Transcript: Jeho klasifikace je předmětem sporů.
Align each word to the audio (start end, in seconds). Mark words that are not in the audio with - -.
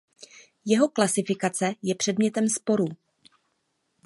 Jeho 0.65 0.87
klasifikace 0.89 1.73
je 1.81 1.95
předmětem 1.95 2.49
sporů. 2.49 2.85